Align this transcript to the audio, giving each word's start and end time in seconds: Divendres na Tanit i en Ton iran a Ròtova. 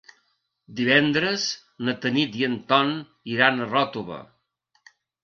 Divendres 0.77 1.43
na 1.89 1.93
Tanit 2.05 2.37
i 2.39 2.45
en 2.47 2.55
Ton 2.71 2.89
iran 3.35 3.59
a 3.59 3.69
Ròtova. 3.69 4.19